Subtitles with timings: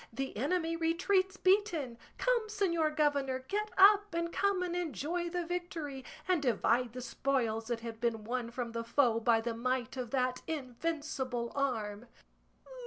[0.11, 1.99] The enemy retreats beaten!
[2.17, 7.67] Come, señor governor, get up, and come and enjoy the victory, and divide the spoils
[7.67, 12.07] that have been won from the foe by the might of that invincible arm."